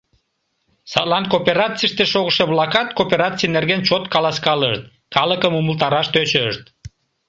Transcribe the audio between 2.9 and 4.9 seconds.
коопераций нерген чот каласкалышт,